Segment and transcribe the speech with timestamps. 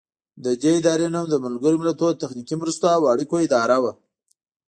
[0.43, 3.85] د دې ادارې نوم د ملګرو ملتونو د تخنیکي مرستو او اړیکو اداره و.